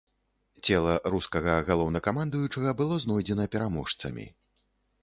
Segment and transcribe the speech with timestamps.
[0.69, 4.29] Цела рускага галоўнакамандуючага было знойдзена пераможцамі.